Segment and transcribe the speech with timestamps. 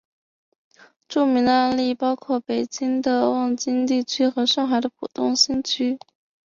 [1.07, 5.99] 著名的案例包括北京的望京地区和上海的浦东新区。